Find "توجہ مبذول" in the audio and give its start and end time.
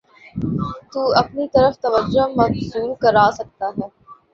1.83-2.91